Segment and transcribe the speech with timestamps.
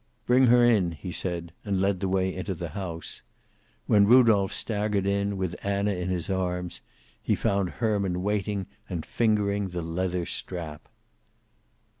[0.25, 3.21] "Bring her in," he said, and led the way into the house.
[3.85, 6.81] When Rudolph staggered in, with Anna in his arms,
[7.21, 10.89] he found Herman waiting and fingering the leather strap.